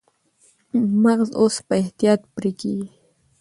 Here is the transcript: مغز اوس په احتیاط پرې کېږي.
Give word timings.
مغز 1.03 1.29
اوس 1.39 1.55
په 1.67 1.73
احتیاط 1.81 2.21
پرې 2.35 2.51
کېږي. 2.59 2.87